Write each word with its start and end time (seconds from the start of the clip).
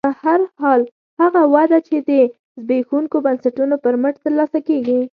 په 0.07 0.11
هر 0.23 0.41
حال 0.59 0.81
هغه 1.21 1.41
وده 1.53 1.79
چې 1.87 1.95
د 2.09 2.11
زبېښونکو 2.61 3.17
بنسټونو 3.25 3.75
پر 3.83 3.93
مټ 4.01 4.13
ترلاسه 4.25 4.59
کېږي 4.67 4.99